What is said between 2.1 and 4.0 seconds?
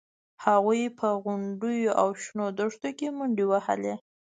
شنو دښتونو کې منډې وهلې